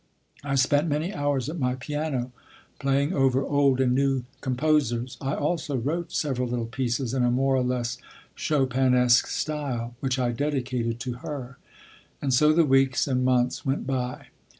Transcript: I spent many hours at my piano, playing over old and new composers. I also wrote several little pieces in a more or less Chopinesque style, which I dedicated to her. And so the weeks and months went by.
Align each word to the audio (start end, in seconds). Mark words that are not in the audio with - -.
I 0.43 0.55
spent 0.55 0.87
many 0.87 1.13
hours 1.13 1.47
at 1.47 1.59
my 1.59 1.75
piano, 1.75 2.31
playing 2.79 3.13
over 3.13 3.43
old 3.45 3.79
and 3.79 3.93
new 3.93 4.23
composers. 4.41 5.15
I 5.21 5.35
also 5.35 5.77
wrote 5.77 6.11
several 6.11 6.47
little 6.47 6.65
pieces 6.65 7.13
in 7.13 7.23
a 7.23 7.29
more 7.29 7.55
or 7.55 7.61
less 7.61 7.99
Chopinesque 8.35 9.27
style, 9.27 9.93
which 9.99 10.17
I 10.17 10.31
dedicated 10.31 10.99
to 11.01 11.13
her. 11.17 11.59
And 12.19 12.33
so 12.33 12.51
the 12.51 12.65
weeks 12.65 13.07
and 13.07 13.23
months 13.23 13.63
went 13.63 13.85
by. 13.85 14.25